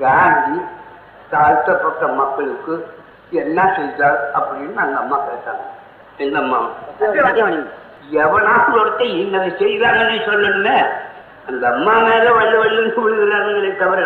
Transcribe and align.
காந்தி 0.00 0.58
தாழ்த்தப்பட்ட 1.30 2.06
மக்களுக்கு 2.20 2.74
என்ன 3.42 3.58
செய்தார் 3.76 4.18
அப்படின்னு 4.38 4.82
அந்த 4.84 4.96
அம்மா 5.02 5.16
கேட்டாங்க. 5.28 5.64
என்னம்மா? 6.24 6.58
எவனாவது 8.24 8.80
ஒருத்தன் 8.80 9.16
இன்னதை 9.22 9.50
செய்தாங்கன்னு 9.62 10.18
சொல்லணுமே? 10.28 10.76
அந்த 11.48 11.64
அம்மா 11.74 11.94
மேல 12.06 12.26
வல்ல 12.36 12.54
வல்லுன்னு 12.62 13.02
விழுகிறாங்களே 13.06 13.70
தவிர 13.82 14.02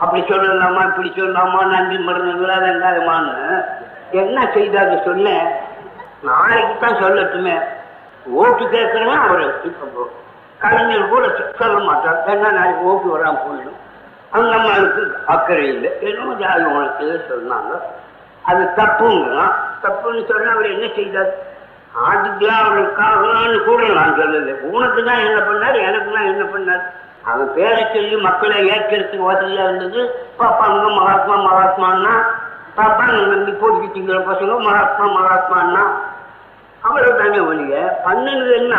அப்படி 0.00 0.20
சொல்லலாமா 0.22 0.82
இப்படி 0.88 1.08
சொல்லலாமா 1.16 1.60
நன்றி 1.72 1.96
மருந்துங்களா 1.98 2.56
வெங்காயமான்னு 2.64 3.36
என்ன 4.20 4.38
செய்தாங்க 4.54 4.94
சொல்ல 5.04 5.28
நாளைக்கு 6.28 6.74
தான் 6.82 7.00
சொல்லட்டுமே. 7.02 7.56
ஓட்டு 8.40 8.64
கேட்கறவன் 8.74 9.24
அவர் 9.26 9.44
கலைஞர் 10.58 11.10
கூட 11.10 11.24
சொல்ல 11.58 11.76
மாட்டார். 11.78 12.18
ஏன்னா 12.26 12.48
நாளைக்கு 12.58 12.88
ஓட்டு 12.90 13.08
வராம 13.16 13.40
போயிடும். 13.44 13.78
அந்த 14.36 14.52
அம்மாவுக்கு 14.58 15.02
அக்கறை 15.34 15.66
இல்லை. 15.74 15.90
என்னமோ 16.08 16.32
ஜாதி 16.42 16.64
உனக்கு 16.76 17.06
சொன்னாங்க 17.32 17.72
அது 18.50 18.62
தப்புங்கிறான் 18.78 19.54
தப்புன்னு 19.84 20.22
சொன்னா 20.30 20.50
அவர் 20.54 20.74
என்ன 20.74 20.86
செய்தார்? 20.96 21.30
ஆதிக்கலாம் 22.06 22.64
அவருக்காகலான்னு 22.66 23.58
கூட 23.68 23.82
நான் 23.98 24.16
சொல்லலை. 24.18 24.54
உனக்கு 24.74 25.00
தான் 25.08 25.24
என்ன 25.28 25.38
பண்ணார் 25.48 25.78
எனக்கு 25.88 26.10
தான் 26.16 26.30
என்ன 26.32 26.44
பண்ணார்? 26.54 26.84
அவன் 27.30 27.48
பேரை 27.56 27.82
சொல்லி 27.94 28.16
மக்களை 28.26 28.58
ஏற்கிறதுக்கு 28.72 29.28
வசதியா 29.30 29.64
இருந்தது. 29.68 30.02
பாப்பாங்க 30.40 30.84
மகாத்மா 30.98 31.36
மகாத்மான்னா 31.48 32.14
பாப்பாங்க 32.78 33.18
நம்பி 33.32 33.52
போட்டுக்கிட்டீங்கிற 33.62 34.18
பசங்க? 34.30 34.58
மகாத்மா 34.68 35.06
மகாத்மான்னா 35.18 35.84
அவ்வளோ 36.82 37.10
தானே 37.20 37.40
ஒழிய 37.50 37.74
பண்ணது 38.06 38.50
என்ன? 38.60 38.74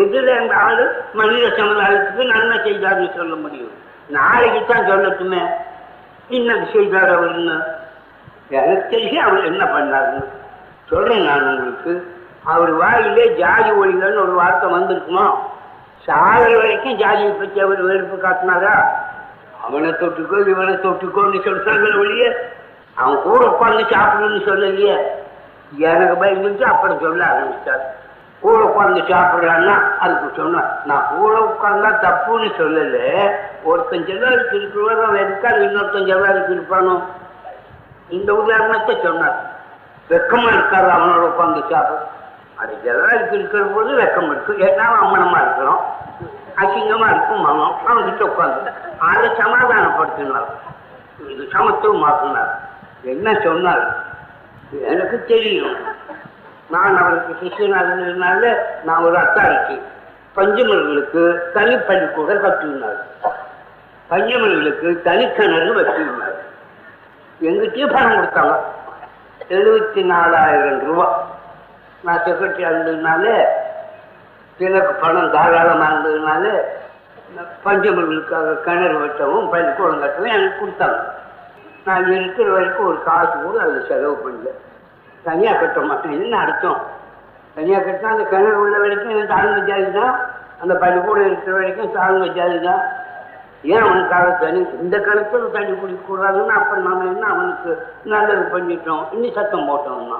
எதில் 0.00 0.30
அந்த 0.38 0.54
ஆளு 0.64 0.86
மனித 1.18 1.44
சமுதாயத்துக்கு 1.58 2.24
நன்மை 2.32 2.56
செய்தார்னு 2.64 3.10
சொல்ல 3.18 3.34
முடியும். 3.44 3.74
நாளைக்கு 4.08 4.74
தான் 4.74 4.88
சொல்லட்டுமே. 4.90 5.46
என்ன 6.28 6.66
செய்தார் 6.72 7.14
அவர்னு 7.16 7.56
எனக்கு 8.48 8.88
தெரியும் 8.88 9.24
அவர் 9.24 9.44
என்ன 9.44 9.64
பண்ணாருன்னு. 9.64 10.24
சொல்றேன் 10.86 11.24
நான் 11.24 11.46
உங்களுக்கு. 11.46 11.92
அவர் 12.44 12.70
வாயிலே 12.70 13.36
ஜாதி 13.36 13.70
ஒழிகள்னு 13.70 14.22
ஒரு 14.22 14.32
வார்த்தை 14.32 14.70
வந்திருக்குமா? 14.70 15.34
சாகர 16.06 16.56
வரைக்கும் 16.56 16.96
ஜாதியை 16.96 17.30
பற்றி 17.30 17.60
அவர் 17.60 17.82
வெறுப்பு 17.82 18.16
காட்டினாரா? 18.16 18.74
அவனை 19.64 19.90
தொட்டுக்கோ 19.90 20.48
இவனை 20.48 20.74
தொட்டுக்கோன்னு 20.74 21.38
சொல்றாங்க 21.44 21.98
ஒழிய 21.98 22.52
அவன் 22.94 23.22
கூட 23.22 23.44
உட்காந்து 23.46 23.84
சாப்பிடணும்னு 23.94 24.40
சொல்லலையே. 24.46 24.96
எனக்கு 25.76 26.24
பயந்துச்சு 26.24 26.62
அப்புறம் 26.62 27.00
சொல்ல 27.00 27.24
ஆரம்பிச்சார். 27.24 27.84
கூட 28.40 28.64
உட்காந்து 28.64 29.00
சாப்பிட்றான்னா 29.00 29.98
அதுக்கு 29.98 30.32
சொன்னேன் 30.36 30.64
நான் 30.84 31.06
கூட 31.16 31.38
உட்காந்தா 31.38 31.90
தப்புன்னு 32.00 32.50
சொல்லல. 32.58 33.30
ஒருத்தன் 33.62 34.04
ஜெல்லாருக்கு 34.04 34.52
இருக்கிறவர் 34.52 35.04
அவன் 35.04 35.20
இருக்காது 35.20 35.64
இன்னொருத்தன் 35.64 36.08
ஜெல்லாருக்கு 36.10 36.58
இருப்பானோ 36.58 37.02
இந்த 38.08 38.34
உதாரணத்தை 38.34 39.00
சொன்னார். 39.02 39.50
வெக்கமா 40.10 40.46
இருக்காது 40.46 40.88
அவனோட 40.88 41.24
உட்காந்து 41.30 41.70
சாப்பிட. 41.70 42.06
அது 42.54 42.78
ஜெல்லாருக்கு 42.84 43.32
இருக்கிற 43.32 43.64
போது 43.64 43.94
வெக்கம் 43.94 44.30
இருக்கு. 44.30 44.52
ஏன்னா 44.52 44.84
அம்மனமா 45.04 45.42
இருக்கிறோம். 45.42 45.96
அசிங்கமா 46.56 47.10
இருக்கும் 47.10 47.40
மனம். 47.40 47.76
அவன்கிட்ட 47.88 48.22
உட்காந்து 48.22 48.72
அதை 48.98 49.30
சமாதானப்படுத்தினார். 49.30 50.50
இது 51.28 51.48
சமத்துவமாக்குனார். 51.52 52.54
என்ன 53.02 53.40
சொன்னார்? 53.42 53.96
எனக்கு 54.82 55.24
தெரியும். 55.24 55.87
நான் 56.70 56.96
அவருக்கு 56.96 57.32
சிஷியனாக 57.42 58.58
நான் 58.84 59.04
ஒரு 59.04 59.16
அத்தாரிக்கு 59.18 59.76
பஞ்சமர்களுக்கு 60.36 61.22
தனிப்பள்ளிக்கூடம் 61.54 62.40
கட்டினார் 62.40 63.00
பஞ்சமர்களுக்கு 64.10 64.88
தனிக்கிணறு 65.06 65.72
வச்சிருந்தார் 65.78 66.36
எங்கிட்டயே 67.40 67.86
பணம் 67.92 68.14
கொடுத்தாங்க. 68.16 68.54
எழுபத்தி 69.48 70.04
நாலாயிரம் 70.04 70.80
ரூபா. 70.80 71.26
நான் 72.04 72.22
செக்ரட்டரி 72.26 72.64
இருந்ததுனால 72.68 73.24
எனக்கு 74.58 74.92
பணம் 74.92 75.30
தாராளமாக 75.30 75.92
இருந்ததுனால 75.92 76.44
பஞ்சமர்களுக்காக 77.64 78.60
கிணறு 78.60 78.96
வெட்டவும் 79.04 79.50
பள்ளிக்கூடம் 79.50 80.02
கட்டவும் 80.02 80.34
எனக்கு 80.36 80.58
கொடுத்தாங்க. 80.60 81.00
நான் 81.84 82.12
இருக்கிற 82.12 82.50
வரைக்கும் 82.50 82.86
ஒரு 82.86 83.02
காசு 83.02 83.34
கூட 83.42 83.62
அதில் 83.62 83.86
செலவு 83.88 84.16
பண்ணல. 84.24 84.48
தனியாக 85.24 85.58
கட்ட 85.58 85.80
மாட்டேன் 85.80 86.12
என்ன 86.12 86.38
அர்த்தம்? 86.38 86.80
தனியாக 87.56 87.84
கட்டினா 87.86 88.10
அந்த 88.10 88.24
கிணறு 88.24 88.60
உள்ள 88.60 88.78
வரைக்கும் 88.78 89.26
தாழ்ந்த 89.26 89.60
ஜாதி 89.70 89.90
தான் 90.00 90.14
அந்த 90.60 90.74
பள்ளிக்கூடம் 90.74 91.26
இருக்கிற 91.26 91.54
வரைக்கும் 91.56 91.92
தாழ்ந்த 91.92 92.26
ஜாதி 92.26 92.58
தான் 92.58 92.82
ஏன் 93.64 93.84
அவனுக்காக 93.84 94.26
தனி 94.30 94.66
இந்த 94.80 94.96
காலத்தில் 95.00 95.54
தண்ணி 95.54 95.72
குடிக்கக்கூடாதுன்னு 95.72 96.52
அப்போ 96.58 96.74
நாம 96.76 97.04
என்ன 97.04 97.24
அவனுக்கு 97.28 97.70
நல்லது 98.04 98.44
பண்ணிட்டோம்? 98.52 99.04
இன்னும் 99.12 99.32
சத்தம் 99.32 99.68
போட்டோம்னா. 99.68 100.18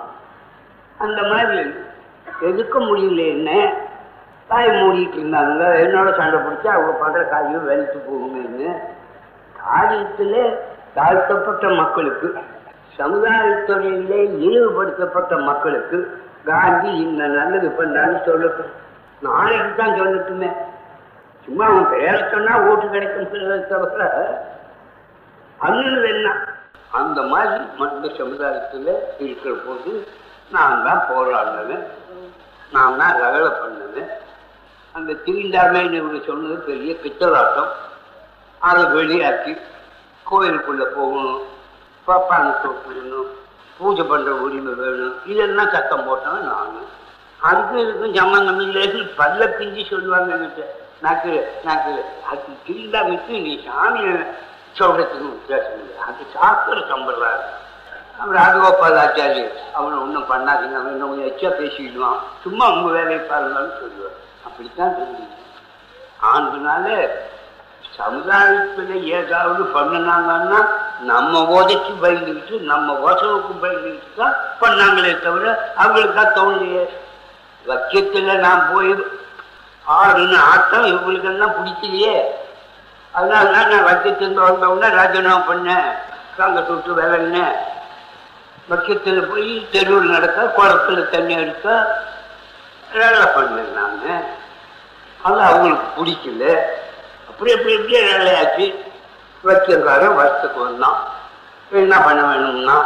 அந்த 0.98 1.22
மாதிரி 1.22 1.62
எதுக்க 2.48 2.78
முடியல 2.78 3.26
என்ன? 3.26 3.50
தாய் 4.48 4.68
மூடிட்டு 4.80 5.18
இருந்தாங்க. 5.20 5.62
என்னோட 5.84 6.08
சண்டை 6.16 6.38
பிடிச்சி 6.38 6.68
அவங்க 6.68 6.92
படுற 7.02 7.28
காரியம் 7.28 7.64
வெளித்து 7.64 7.98
போகுமேன்னு. 7.98 8.70
காரியத்தில் 9.64 10.40
தாழ்த்தப்பட்ட 10.94 11.68
மக்களுக்கு 11.68 12.28
சமுதாயத்துறையிலே 12.98 14.20
இழிவுபடுத்தப்பட்ட 14.44 15.32
மக்களுக்கு 15.48 15.98
காந்தி 16.48 16.90
இந்த 17.04 17.22
நல்லது 17.38 17.68
பண்ணான்னு 17.78 18.18
சொல்லட்டும் 18.28 18.74
நாளைக்கு 19.26 19.72
தான் 19.80 19.98
சொல்லட்டுமே. 20.00 20.50
சும்மா 21.44 21.64
அவன் 21.70 21.90
பேரை 21.92 22.20
சொன்னா 22.32 22.52
ஓட்டு 22.68 22.86
கிடைக்கும் 22.94 23.68
தவிர 23.72 24.04
அண்ணன் 25.66 26.08
என்ன? 26.12 26.28
அந்த 26.98 27.18
மாதிரி 27.32 27.64
மற்ற 27.78 28.10
சமுதாயத்தில் 28.18 28.90
இருக்கிற 29.24 29.52
போது 29.66 29.92
நான் 30.54 30.84
தான் 30.86 31.02
போராடினேன். 31.08 31.84
நான் 32.74 32.98
தான் 33.00 33.18
ரகலை 33.22 33.50
பண்ணுவேன் 33.60 34.10
அந்த 34.94 35.12
தீண்டாமைன்னு 35.26 35.98
இவங்க 36.00 36.20
சொன்னது 36.26 36.56
பெரிய 36.70 36.92
பித்தலாட்டம். 37.02 37.70
அதை 38.60 38.82
வெளியாக்கி 38.96 39.52
கோயிலுக்குள்ளே 40.30 40.86
போகணும். 40.96 41.42
பப்பாங்க 42.10 42.50
கூப்பிடணும் 42.62 43.30
பூஜை 43.78 44.04
பண்ணுற 44.10 44.30
உரிமை 44.44 44.72
வேணும் 44.80 45.16
இதெல்லாம் 45.32 45.72
சத்தம் 45.74 46.06
போட்டவன் 46.08 46.48
நான் 46.50 46.76
அதுக்கும் 47.48 47.82
இதுக்கும் 47.82 48.16
சம்மந்தம் 48.18 48.60
இல்லை. 48.66 48.84
பல்ல 49.18 49.40
பிஞ்சு 49.58 49.82
சொல்லுவாங்க 49.90 50.30
என்கிட்ட. 50.36 50.64
நாக்கு 51.04 51.32
நாக்கு 51.66 51.92
அது 52.30 52.40
விட்டு 53.10 53.34
நீ 53.44 53.52
சாமியை 53.66 54.14
சொல்றதுக்கு 54.78 55.28
வித்தியாசம் 55.34 55.78
இல்லை. 55.82 55.94
அது 56.06 56.24
சாஸ்திர 56.34 56.78
சம்பிரதாயம். 56.92 57.46
அவன் 58.18 58.36
ராஜகோபால் 58.38 58.98
ஆச்சாரி 59.02 59.42
அவனை 59.78 59.96
ஒன்றும் 60.04 60.28
பண்ணாதீங்க. 60.30 60.76
அவன் 60.80 60.92
இன்னும் 60.94 61.10
கொஞ்சம் 61.10 61.30
எச்சா 61.30 61.50
பேசிடுவான் 61.58 62.18
சும்மா 62.44 62.64
உங்கள் 62.74 62.96
வேலையை 62.96 63.20
பாருங்கன்னு 63.30 63.74
சொல்லுவார். 63.82 64.18
அப்படித்தான் 64.46 64.96
தெரிஞ்சுது 64.98 65.36
ஆண்டுனால 66.32 66.86
சமுதாயத்தில் 67.98 69.06
ஏதாவது 69.18 69.62
பண்ணினாங்கன்னா 69.76 70.60
நம்ம 71.00 71.62
ஓதைக்கு 71.62 71.92
பயந்துக்கிட்டு 72.02 72.60
நம்ம 72.60 72.92
வசவுக்கு 72.92 73.66
பயந்துக்கிட்டு 73.66 74.16
தான் 74.16 74.34
பண்ணாங்களே 74.60 75.20
தவிர 75.20 75.74
அவங்களுக்கா 75.78 76.24
தோணலையே. 76.34 76.88
லட்சியத்தில் 77.66 78.38
நான் 78.38 78.68
போய் 78.72 78.94
ஆடுன்னு 79.88 80.38
ஆட்டம் 80.38 80.84
இவங்களுக்கெல்லாம் 80.84 81.56
பிடிக்கலையே. 81.58 82.22
அதனால 83.12 83.50
தான் 83.50 83.68
நான் 83.68 83.84
லட்சியத்திலிருந்து 83.84 84.40
வந்தவுடனே 84.40 84.94
ராஜினாமா 84.94 85.52
பண்ணேன். 85.52 85.88
காங்கிரஸ் 86.36 86.68
விட்டு 86.68 86.94
விளங்கினேன் 86.94 87.54
பட்சத்தில் 88.68 89.26
போய் 89.26 89.68
தெருவில் 89.70 90.10
நடக்க 90.10 90.52
குளத்துல 90.56 91.08
தண்ணி 91.08 91.34
அடிக்க 91.34 91.96
வேலை 92.92 93.24
பண்ணேன் 93.24 93.72
நான். 93.74 94.24
அது 95.22 95.40
அவங்களுக்கு 95.40 95.88
பிடிக்கல. 95.96 96.60
அப்படி 97.28 97.50
எப்படி 97.50 97.72
இப்படியே 97.72 98.02
வேலையாச்சு. 98.02 98.74
வச்சிருக்காரன் 99.46 100.16
வருஷத்துக்கு 100.18 100.60
வந்தான் 100.64 100.98
என்ன 101.70 101.94
பண்ண 102.06 102.20
வேணும்னா 102.28 102.76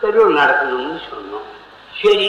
தெருவில் 0.00 0.38
நடக்கணும்னு 0.40 1.00
சொன்னோம். 1.10 1.48
சரி 2.00 2.28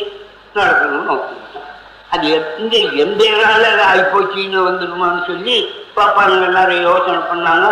நடக்கணும்னு 0.56 1.14
ஒத்துக்கிட்டோம். 1.16 1.70
அது 2.14 2.26
எந்த 2.38 2.74
எந்த 3.04 3.24
வேலை 3.40 3.70
ஆகிப்போச்சின்னு 3.92 4.60
வந்துடுமான்னு 4.68 5.22
சொல்லி 5.30 5.56
பாப்பாங்க 5.96 6.48
எல்லாரும் 6.50 6.86
யோசனை 6.90 7.22
பண்ணாங்க. 7.30 7.68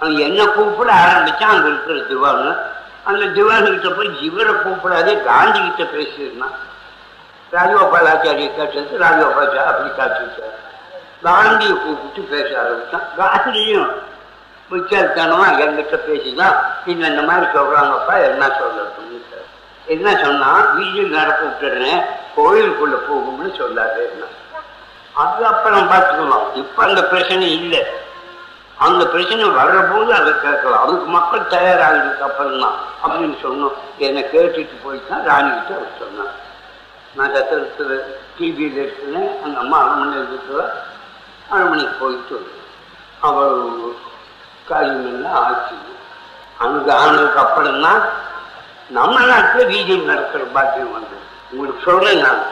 அவன் 0.00 0.18
என்ன 0.26 0.40
கூப்பிட 0.56 0.90
ஆரம்பித்தான் 1.04 1.54
அங்கே 1.54 1.68
இருக்கிற 1.70 1.96
திவானு 2.10 2.50
அந்த 3.08 3.24
திவானுக்கிட்ட 3.36 3.90
போய் 3.96 4.10
இவரை 4.28 4.52
கூப்பிடாதே 4.64 5.12
காந்தி 5.28 5.58
கிட்ட 5.60 5.84
பேசியிருந்தான் 5.94 6.56
ராஜகோபாலாச்சாரிய 7.52 8.48
கேட்டது 8.56 9.02
ராஜகோபாலாச்சாரி 9.04 9.68
அப்படி 9.70 9.90
காட்டிட்டார் 9.98 10.56
காந்தியை 11.26 11.74
கூப்பிட்டு 11.84 12.22
பேச 12.32 12.48
ஆரம்பித்தான் 12.62 13.06
காந்தியும் 13.18 13.90
விசாரித்தானமா 14.70 15.46
என்கிட்ட 15.62 15.96
பேசிதான் 16.08 16.56
நீங்க 16.84 17.06
இந்த 17.12 17.22
மாதிரி 17.22 17.46
சொல்றாங்கப்பா 17.56 18.14
என்ன 18.30 18.44
சொல்லட்டும்னு 18.60 19.08
என்ன 19.94 20.08
சொன்னா 20.24 20.50
வீட்டில் 20.74 21.16
நடக்க 21.18 21.40
விட்டுறேன் 21.46 22.00
கோயிலுக்குள்ள 22.36 22.96
போகும்னு 23.08 23.48
சொல்லாது 23.60 24.04
அது 25.22 25.40
அப்புறம் 25.52 25.88
பார்த்துக்கலாம் 25.92 26.44
இப்ப 26.54 26.82
அந்த 26.82 27.00
பிரச்சனை 27.04 27.46
இல்லை. 27.52 27.80
அந்த 28.86 29.02
பிரச்சனை 29.06 29.46
வர்றபோது 29.48 30.10
அதை 30.18 30.32
கேட்கலாம். 30.42 30.82
அதுக்கு 30.84 31.06
மக்கள் 31.16 31.50
தயாராகிறதுக்கு 31.54 32.26
அப்புறம் 32.28 32.60
தான் 32.60 32.76
அப்படின்னு 33.04 33.36
சொன்னோம். 33.42 33.74
என்னை 34.06 34.22
கேட்டுட்டு 34.34 34.76
போயிட்டு 34.84 35.10
தான் 35.12 35.26
ராணிக்கிட்ட 35.30 35.72
அவர் 35.78 35.98
சொன்னார். 35.98 36.36
நான் 37.16 37.34
சத்திரத்தில் 37.34 37.94
டிவியில் 38.36 38.78
இருக்கிறேன் 38.82 39.28
அந்த 39.44 39.56
அம்மா 39.58 39.78
அரண்மனையில் 39.82 40.28
இருக்கிற 40.30 40.60
அரண்மனைக்கு 41.50 41.96
போயிட்டு 42.02 42.38
அவர் 43.28 43.58
காரியம் 44.70 45.06
எல்லாம் 45.06 45.38
ஆச்சு. 45.44 45.76
அங்கே 46.58 46.92
ஆனதுக்கு 46.92 47.38
அப்புறம் 47.38 47.82
தான் 47.82 48.02
நம்ம 48.88 49.20
நாட்டில் 49.20 49.66
பிஜேபி 49.66 50.04
நடக்கிற 50.04 50.44
பாக்கியம் 50.44 50.92
வந்து. 50.92 51.16
உங்களுக்கு 51.50 51.82
சொல்றேன் 51.84 52.20
நான். 52.20 52.42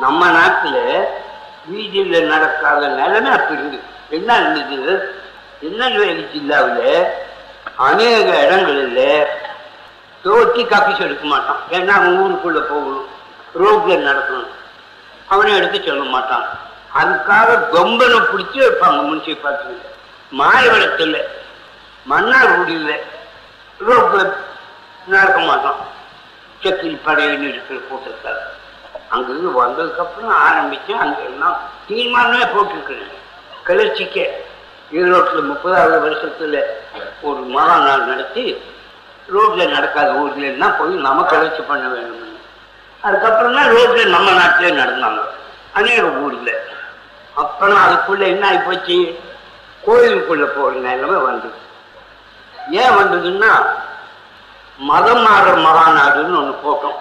நம்ம 0.00 0.30
நாட்டில் 0.30 0.82
பிஜேபியில் 1.70 2.26
நடக்காத 2.26 2.86
நிலைமை 2.86 3.30
அப்படி 3.30 3.60
இருந்து. 3.60 3.80
என்ன 4.10 4.36
இருந்தது? 4.38 4.94
திருநெல்வேலி 5.60 6.24
ஜில்லாவில் 6.34 7.06
அநேக 7.76 8.28
இடங்களில் 8.44 9.26
தோட்டி 10.22 10.62
காப்பீஸ் 10.64 11.00
எடுக்க 11.00 11.26
மாட்டான். 11.26 11.60
ஏன்னா 11.70 11.88
அவன் 11.88 12.18
ஊருக்குள்ளே 12.18 12.58
போகணும். 12.58 13.06
ரோட்டில் 13.54 14.06
நடக்கணும். 14.06 14.52
அவனை 15.28 15.56
எடுத்து 15.56 15.82
சொல்ல 15.86 16.02
மாட்டான். 16.02 16.46
அதுக்காக 16.94 17.58
கொம்பனை 17.72 18.18
பிடிச்சி 18.32 18.58
வைப்பாங்க 18.58 19.00
முன்சிபாலிட்டியில் 19.10 19.96
மாயவரத்தில் 20.32 21.18
இல்லை 22.68 22.96
ரோட்டில் 23.80 24.32
நடக்க 25.06 25.38
மாட்டோம் 25.40 25.80
செக்கில் 26.60 27.04
படையின்னு 27.04 27.48
இருக்கிற 27.48 27.78
கூட்டத்தால் 27.88 28.40
அங்கிருந்து 29.08 29.62
வந்ததுக்கப்புறம் 29.62 30.34
ஆரம்பித்தேன் 30.38 30.98
அங்கே 30.98 31.22
எல்லாம் 31.22 31.56
தீர்மானமே 31.88 32.44
போட்டிருக்கிறேன் 32.54 33.14
கிளர்ச்சிக்க 33.64 34.18
ஈரோட்டில் 34.92 35.48
முப்பதாவது 35.48 36.00
வருஷத்தில் 36.00 36.58
ஒரு 37.22 37.40
மாநாள் 37.46 38.04
நடத்தி 38.04 38.44
ரோட்டில் 39.28 39.72
நடக்காத 39.72 40.12
ஊர்ல 40.12 40.68
போய் 40.70 40.94
நம்ம 40.94 41.24
கிளர்ச்சி 41.24 41.62
பண்ண 41.62 41.88
வேணும்னு 41.88 42.26
அதுக்கப்புறம் 43.00 43.54
தான் 43.54 43.70
ரோட்டில் 43.70 44.08
நம்ம 44.08 44.30
நாட்டிலே 44.30 44.80
நடந்தாங்க. 44.80 45.20
அநேக 45.72 46.02
ஊரில். 46.02 46.54
அப்புறம் 47.34 47.76
அதுக்குள்ளே 47.76 48.28
என்ன 48.28 48.48
ஆகிப்போச்சு 48.48 48.96
கோயிலுக்குள்ள 49.88 50.44
போகிற 50.44 50.80
நிலைமை 50.80 51.18
வந்தது. 51.20 51.58
ஏன் 52.70 52.96
வந்ததுன்னா 52.98 53.52
மதம் 54.78 55.22
மாறுற 55.26 55.54
மகாநாடுன்னு 55.66 56.40
ஒன்று 56.40 56.54
போட்டோம் 56.64 56.98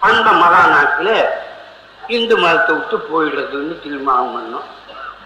அந்த 0.00 0.30
மகாநாட்டில் 0.30 1.14
இந்து 2.06 2.36
மதத்தை 2.36 2.76
விட்டு 2.76 2.96
போயிடுறதுன்னு 2.96 3.80
தீர்மானம் 3.82 4.34
பண்ணோம். 4.34 4.66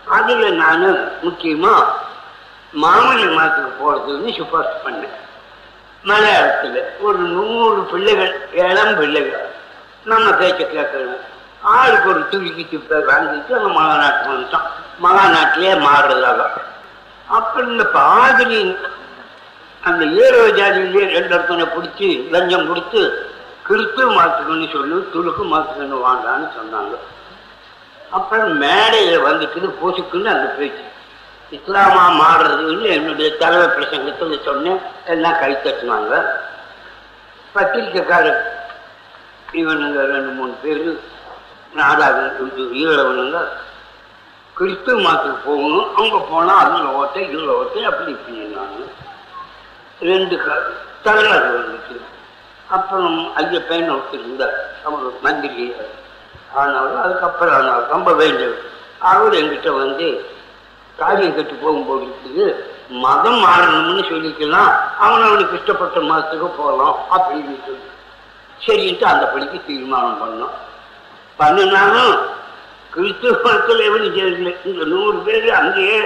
அதில் 0.08 0.54
நான் 0.54 0.84
முக்கியமாக 1.22 1.94
மாமல்லி 2.82 3.26
மதத்துக்கு 3.38 3.72
போகிறதுன்னு 3.81 4.37
சிபாரிசு 4.37 4.78
பண்ணேன். 4.84 5.19
மலையாளத்தில் 6.04 6.78
ஒரு 7.00 7.19
நூறு 7.19 7.82
பிள்ளைகள் 7.82 8.49
இளம் 8.52 8.96
பிள்ளைகள். 8.96 9.50
நம்ம 10.04 10.31
பேச்ச 10.31 10.62
கேட்கணும். 10.62 11.26
ஆளுக்கு 11.62 12.08
ஒரு 12.08 12.28
துருக்கி 12.28 12.64
துப்பை 12.70 12.99
வாங்கிட்டு 13.10 13.52
அந்த 13.58 13.70
மகாநாட்டுக்கு 13.78 14.32
வந்துட்டோம். 14.34 14.69
மகாநாட்டிலே 15.04 15.72
மாறுறதாக. 15.86 16.40
அப்போ 17.36 17.58
இந்த 17.72 17.84
பாதிரி 17.98 18.60
அந்த 19.88 20.02
ஏரோ 20.24 20.42
ஜாதியிலே 20.58 21.04
ரெண்டு 21.14 21.32
இடத்துல 21.34 21.64
பிடிச்சி 21.74 22.08
லஞ்சம் 22.34 22.68
கொடுத்து 22.70 23.00
கிறிஸ்துவ 23.68 24.06
மாற்றுக்கணும்னு 24.18 24.68
சொல்லி 24.76 24.96
துலுக்கு 25.14 25.44
மாற்றுக்கணும் 25.52 26.04
வாண்டான்னு 26.06 26.48
சொன்னாங்க. 26.58 26.94
அப்புறம் 28.16 28.52
மேடையில் 28.62 29.26
வந்துக்குது 29.28 29.68
பூசுக்குன்னு 29.80 30.32
அந்த 30.34 30.48
பேச்சு 30.58 30.84
இஸ்லாமா 31.56 32.04
மாறுறதுன்னு 32.22 32.86
என்னுடைய 32.96 33.28
தலைவர் 33.42 33.76
பிரசங்கத்தில் 33.76 34.46
சொன்னேன். 34.48 34.80
எல்லாம் 35.14 35.38
கை 35.42 35.52
தட்டினாங்க. 35.54 36.12
பத்திரிக்கைக்காரர் 37.54 38.42
இவனுங்க 39.60 40.00
ரெண்டு 40.12 40.30
மூணு 40.36 40.54
பேர் 40.62 40.84
நாடாக 41.78 42.18
இது 42.46 42.64
ஈழவனுங்க 42.82 43.38
கிறிஸ்துவ 44.56 44.96
மாத்துக்கு 45.00 45.38
போகணும். 45.44 45.87
அவங்க 45.96 46.19
போனால் 46.31 46.60
அது 46.62 46.78
லோகத்தை 46.87 47.20
இதில் 47.28 47.49
லோகத்தை 47.50 47.82
அப்படி 47.90 48.10
இப்படின்னாங்க 48.16 48.81
ரெண்டு 50.10 50.37
க 50.44 50.56
தகராறு 51.02 51.49
வந்துச்சு 51.58 51.96
அப்புறம் 52.76 53.16
ஐயப்பன் 53.40 53.93
ஒருத்தர் 53.94 54.22
இருந்தார். 54.25 54.56
அவர் 54.87 55.06
மந்திரி. 55.25 55.64
ஆனாலும் 56.60 57.00
அதுக்கப்புறம் 57.04 57.56
ஆனால் 57.58 57.87
ரொம்ப 57.94 58.10
வேண்டியவர். 58.12 58.62
அவர் 59.10 59.38
எங்கிட்ட 59.40 59.70
வந்து 59.82 60.06
காரியம் 61.00 61.37
கட்டு 61.37 61.54
போகும்போது 61.54 62.04
இருக்குது. 62.08 62.46
மதம் 63.04 63.40
மாறணும்னு 63.44 64.02
சொல்லிக்கலாம் 64.10 64.72
அவன் 65.04 65.26
அவனுக்கு 65.28 65.58
இஷ்டப்பட்ட 65.58 66.00
மதத்துக்கு 66.10 66.49
போகலாம் 66.60 66.96
அப்படின்னு 67.14 67.56
சொல்லி. 67.66 67.88
சரின்ட்டு 68.64 69.06
அந்த 69.12 69.25
படிக்கு 69.26 69.58
தீர்மானம் 69.66 70.20
பண்ணோம். 70.22 70.56
பண்ணினாலும் 71.37 72.14
கிறிஸ்துவ 72.92 73.38
மதத்தில் 73.44 73.78
எவனும் 73.78 74.14
செய்யல 74.16 74.54
இந்த 74.64 74.84
நூறு 74.84 75.18
பேர் 75.18 75.50
அங்கேயே 75.50 75.98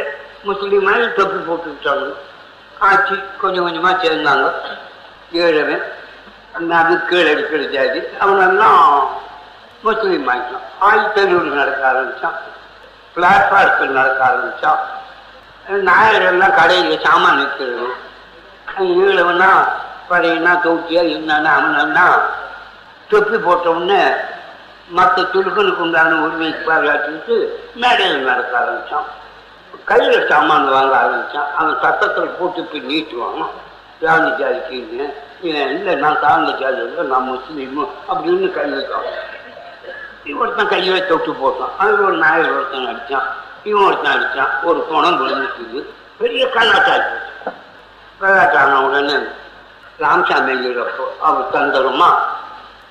முஸ்லீமாக 0.44 1.14
தப்பு 1.14 1.38
போட்டுக்கிட்டாங்க 1.46 2.12
ஆட்சி 2.78 3.14
கொஞ்சம் 3.40 3.64
கொஞ்சமாக 3.64 4.06
சேர்ந்தாங்க. 4.06 4.46
ஏழவன் 5.32 5.82
அந்த 6.52 6.76
அது 6.76 7.04
கீழே 7.06 7.30
இருக்கிற 7.30 7.62
ஜாதி 7.62 8.00
அவனெல்லாம் 8.20 9.08
முஸ்லீம் 9.82 10.28
ஆகிட்டான் 10.28 10.66
ஆயிரத்தி 10.78 11.24
நடக்க 11.60 11.88
ஆரம்பித்தான் 11.88 12.38
பிளாட்ஃபாரத்தில் 13.16 13.96
நடக்க 13.98 14.24
ஆரம்பித்தான் 14.24 14.80
ஞாயிறெல்லாம் 15.88 16.54
கடையில் 16.54 17.04
சாமான் 17.04 17.40
விற்கிறது. 17.40 17.86
ஈழவனா 18.78 19.50
பழையனா 20.10 20.52
தோட்டியா 20.64 21.02
இருந்தானா 21.12 21.50
அவனா 21.58 22.06
தொப்பி 23.08 23.38
போட்ட 23.38 23.70
உடனே 23.70 24.00
மற்ற 24.88 25.22
துலுக்கனுக்கு 25.22 25.84
உண்டான 25.84 26.18
உரிமை 26.24 26.50
பாராட்டிட்டு 26.66 27.36
மேடையில் 27.74 28.26
நடக்க 28.28 28.58
ஆரம்பித்தான் 28.58 29.06
கையில் 29.84 30.26
சாமான் 30.28 30.68
வாங்க 30.68 30.96
ஆரம்பித்தான் 30.96 31.48
அவன் 31.56 31.78
சட்டத்தில் 31.82 32.36
போட்டு 32.38 32.62
போய் 32.62 32.86
நீட்டுவாங்க. 32.90 33.44
ஜாதி 34.00 34.30
ஜாதிக்கு 34.42 35.06
கீழே 35.40 35.62
இல்லை 35.74 35.94
நான் 35.94 36.20
தாழ்ந்த 36.20 36.52
ஜாதி 36.52 36.76
இல்லை 36.76 37.04
நான் 37.04 37.28
முஸ்லீமு 37.32 37.84
அப்படின்னு 38.08 38.52
கை 38.52 38.70
வைத்தான் 38.70 39.08
ஒருத்தன் 40.40 40.68
கையை 40.68 41.06
தொட்டு 41.06 41.32
போட்டான். 41.32 41.74
அது 41.78 42.04
ஒரு 42.04 42.16
நாயர் 42.16 42.54
ஒருத்தன் 42.54 42.88
அடித்தான் 42.92 43.28
இவன் 43.62 43.84
ஒருத்தன் 43.84 44.14
அடித்தான் 44.16 44.52
ஒரு 44.62 44.80
பணம் 44.80 45.20
விழுந்துட்டுது. 45.20 45.80
பெரிய 46.18 46.46
கல்லாட்டாச்சு 46.46 47.16
கலாச்சாரம் 48.20 48.84
உடனே 48.84 49.16
ராமசாமி 49.98 50.52
ஐயரப்போ 50.52 51.04
அவர் 51.20 51.52
தந்துருமா? 51.52 52.08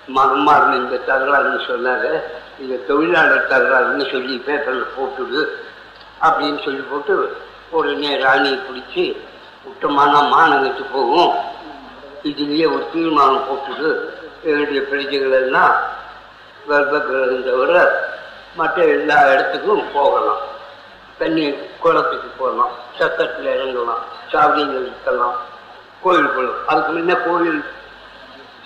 மதம் 0.08 0.48
இருந்து 0.48 0.78
இந்த 0.78 1.14
தகராறுன்னு 1.14 1.62
சொன்னாரு. 1.68 2.22
இந்த 2.62 2.76
தொழிலாளர் 2.88 3.50
தகராறுன்னு 3.50 4.12
சொல்லி 4.12 4.38
பேப்பரில் 4.38 4.86
போட்டுடு 4.98 5.48
அப்படின்னு 6.22 6.64
சொல்லி 6.64 6.84
போட்டு 6.90 7.38
உடனே 7.70 8.18
ராணியை 8.18 8.58
பிடிச்சி 8.58 9.18
விட்டமான 9.64 10.22
மானங்கட்டு 10.22 10.86
போகும். 10.94 11.36
இதுலேயே 12.24 12.66
ஒரு 12.66 12.88
தீர்மானம் 12.94 13.44
போட்டுடு. 13.50 14.00
என்னுடைய 14.44 14.82
பிரஜைகள் 14.82 15.32
எல்லாம் 15.32 15.76
கர்ப்பகிரகம் 16.70 17.50
தவிர 17.50 18.04
மற்ற 18.56 18.86
எல்லா 18.86 19.28
இடத்துக்கும் 19.32 19.92
போகலாம். 19.94 20.54
தண்ணி 21.18 21.54
குளத்துக்கு 21.80 22.28
போகலாம். 22.38 22.72
சத்தத்தில் 23.00 23.46
இறங்கலாம். 23.46 24.04
சாவடியில் 24.32 24.82
இருக்கலாம் 24.82 25.36
கோயிலுக்குள்ள 26.06 26.52
அதுக்கு 26.68 26.92
முன்னே 26.92 27.14
கோயில் 27.26 27.66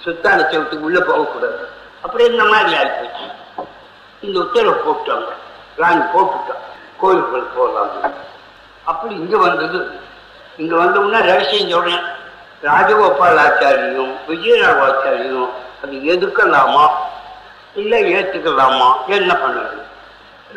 சுத்தான 0.03 0.43
சவுத்துக்கு 0.51 0.87
உள்ளே 0.89 1.01
போகக்கூடாது. 1.09 1.59
அப்படி 2.05 2.23
இந்த 2.31 2.43
மாதிரி 2.51 2.71
ஆகிப்போச்சு 2.81 3.25
இந்த 4.25 4.37
உத்தரவு 4.45 4.77
போட்டாங்க. 4.85 5.29
ராணி 5.81 6.03
போட்டுட்டோம் 6.13 6.63
கோயிலுக்குள்ள 7.01 7.45
போகலாம். 7.57 8.15
அப்படி 8.91 9.13
இங்கே 9.21 9.37
வந்தது. 9.47 9.79
இங்கே 10.61 10.75
வந்தோம்னா 10.83 11.19
ரகசியம் 11.31 11.73
சொல்றேன். 11.73 12.05
ராஜகோபால் 12.69 13.41
ஆச்சாரியும் 13.43 14.13
விஜயராகாச்சாரியும் 14.29 15.49
அது 15.83 15.95
எதுக்கலாமா 16.13 16.85
இல்லை 17.81 17.99
ஏற்றுக்கலாமா 18.15 18.87
என்ன 19.17 19.31
பண்ணுறது? 19.43 19.77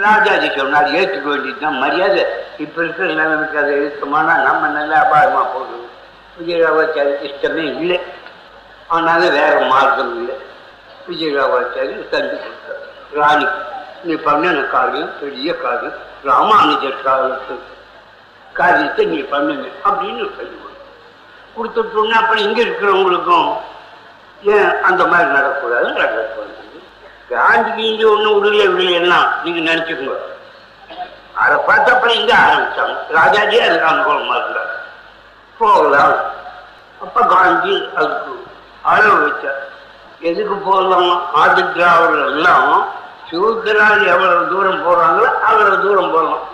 ராஜாஜி 0.05 0.49
சொன்னார் 0.57 0.89
ஏற்றுக்க 0.99 1.27
வேண்டியதுதான் 1.33 1.79
மரியாதை. 1.83 2.23
இப்போ 2.65 2.79
இருக்கிற 2.85 3.07
நிலைமைக்கு 3.13 3.59
அதை 3.63 3.73
ஏற்றுமானா 3.85 4.35
நம்ம 4.49 4.69
நல்லா 4.79 4.97
அபாயமாக 5.05 5.47
போடுவோம் 5.55 5.89
விஜயராவாச்சாரி 6.39 7.13
இஷ்டமே 7.29 7.65
இல்லை. 7.81 7.99
ஆனாலும் 8.95 9.37
வேற 9.39 9.55
மார்க்கம் 9.73 10.15
இல்லை. 10.21 10.37
விஜயராகாச்சாரி 11.09 11.95
தந்து 12.13 12.37
கொடுத்தார். 12.43 12.83
ராணி 13.19 13.47
நீ 14.07 14.15
பண்ணின 14.27 14.63
காரியம் 14.75 15.13
பெரிய 15.21 15.49
காரியம் 15.65 15.99
ராமானுஜர் 16.31 17.05
காலத்து 17.07 17.55
காரியத்தை 18.59 19.05
நீ 19.13 19.21
பண்ணுங்க 19.33 19.67
அப்படின்னு 19.89 20.25
சொல்லி 20.39 20.57
கொடுத்துட்டோம்னா 21.57 22.19
அப்புறம் 22.23 22.45
இங்கே 22.47 22.63
இருக்கிறவங்களுக்கும் 22.67 23.49
ஏன் 24.55 24.71
அந்த 24.89 25.03
மாதிரி 25.13 25.29
நடக்கூடாது 25.39 25.89
நடக்கூடாது 26.01 26.51
காந்திக்கு 27.33 27.83
இங்கே 27.91 28.07
ஒன்றும் 28.13 28.37
விடல 28.37 28.63
விடலைன்னா 28.71 29.19
நீங்கள் 29.45 29.67
நினச்சிக்கோங்க. 29.69 30.17
அதை 31.43 31.57
பார்த்தப்ப 31.69 32.07
இங்கே 32.21 32.35
ஆரம்பித்தாங்க 32.45 32.97
ராஜாஜி 33.19 33.59
அதுக்கு 33.67 33.91
அனுகூலமா 33.91 34.35
இருந்தார். 34.41 34.73
போகலாம். 35.61 36.17
அப்போ 37.05 37.21
காந்தி 37.35 37.75
அதுக்கு 38.01 38.33
அளவு 38.91 39.17
வச்சார் 39.25 39.61
எதுக்கு 40.31 40.57
போகலாம்? 40.69 41.12
ஆதி 41.41 41.62
திராவிடர் 41.75 42.27
எல்லாம் 42.33 42.73
சூத்திரால் 43.29 44.03
எவ்வளவு 44.12 44.43
தூரம் 44.53 44.83
போறாங்களோ 44.87 45.29
அவ்வளவு 45.49 45.77
தூரம் 45.85 46.12
போகலாம். 46.15 46.45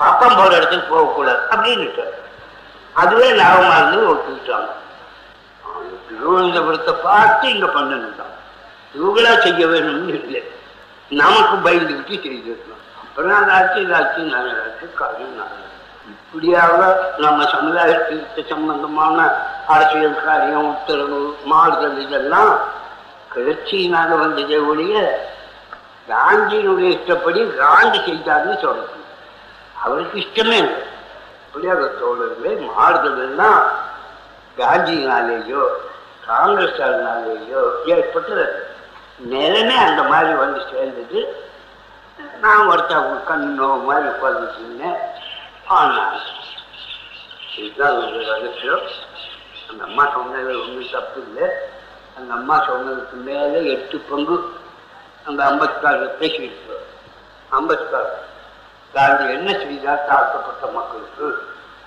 பக்கம் 0.00 0.36
போற 0.38 0.50
இடத்துக்கு 0.56 0.92
போகக்கூடாது 0.94 1.40
அப்படின்னு 1.52 2.04
அதுவே 3.02 3.28
லாபமா 3.40 3.74
இருந்து 3.78 4.10
ஒத்துக்கிட்டாங்க. 4.10 4.70
திருவனந்தபுரத்தை 6.08 6.94
பார்த்து 7.08 7.46
இங்க 7.54 7.66
பண்ணணும் 7.66 8.34
இவங்களா 8.98 9.32
செய்ய 9.44 9.62
வேணும்னு 9.72 10.12
இல்லை. 10.18 10.42
நமக்கு 11.10 11.56
பயந்துக்கிட்டு 11.64 12.16
செய்திருக்கணும் 12.24 12.84
அப்புறம் 13.02 13.36
அந்த 13.38 13.52
ஆட்சி 13.58 13.78
இதாச்சு 13.84 14.20
நல்லதாச்சு 14.32 14.86
காரியம் 15.00 15.36
நல்லது 15.40 15.66
இப்படியாக 16.12 16.80
நம்ம 17.24 17.44
சமுதாயத்திற்கு 17.54 18.42
சம்பந்தமான 18.52 19.18
அரசியல் 19.72 20.22
காரியம் 20.26 20.68
உத்தரவு 20.74 21.18
மாறுதல் 21.52 21.98
இதெல்லாம் 22.04 22.52
கிளர்ச்சியினால 23.32 24.10
வந்ததே 24.22 24.58
ஒழிய 24.70 24.94
காந்தியினுடைய 26.10 26.90
இஷ்டப்படி 26.96 27.40
காந்தி 27.62 27.98
செய்தார்னு 28.06 28.54
சொல்லணும் 28.62 29.04
அவருக்கு 29.84 30.16
இஷ்டமே 30.24 30.56
இல்லை. 30.62 30.78
இப்படியாக 31.46 31.84
தோழர்களே 32.00 32.52
மாறுதல் 32.70 33.20
எல்லாம் 33.26 33.60
காந்தியினாலேயோ 34.60 35.64
காங்கிரஸாலேயோ 36.28 37.62
ஏற்பட்டது. 37.94 38.46
நிலைமை 39.34 39.76
அந்த 39.88 40.02
மாதிரி 40.12 40.32
வந்து 40.44 40.60
சேர்ந்தது. 40.72 41.20
நான் 42.44 42.68
ஒருத்தவங்க 42.70 43.18
கண்ணோ 43.30 43.68
மாதிரி 43.86 44.08
உட்காந்துச்சுன்னு 44.14 44.90
ஆனால் 45.78 46.18
இதுதான் 47.56 47.96
ஒரு 48.02 48.18
ரகசியம். 48.32 48.84
அந்த 49.68 49.82
அம்மா 49.84 50.04
சொன்னது 50.14 50.52
ஒன்றும் 50.60 50.92
தப்பு 50.92 51.18
இல்லை. 51.22 51.46
அந்த 52.16 52.30
அம்மா 52.34 52.56
சொன்னதுக்கு 52.68 53.16
மேலே 53.26 53.60
எட்டு 53.72 53.96
பங்கு 54.08 54.36
அந்த 55.24 55.40
அம்பேத்கர் 55.44 56.04
பேசிக்கிட்டு 56.20 56.76
அம்பேத்கர் 57.50 58.10
காந்தி 58.94 59.24
என்ன 59.32 59.50
செய்தார் 59.58 60.06
தாழ்த்தப்பட்ட 60.08 60.66
மக்களுக்கு 60.72 61.26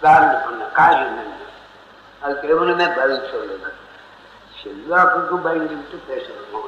காந்தி 0.04 0.36
பண்ண 0.46 0.64
காரியம் 0.74 1.16
என்ன 1.16 1.48
அதுக்கு 2.22 2.48
எவனுமே 2.48 2.88
பதில் 2.98 3.32
சொல்லுங்க 3.32 3.70
செல்வாக்குக்கு 4.58 5.36
பயந்துக்கிட்டு 5.46 6.00
பேசணும் 6.08 6.68